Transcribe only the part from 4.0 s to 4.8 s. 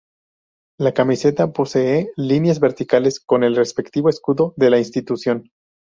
escudo de la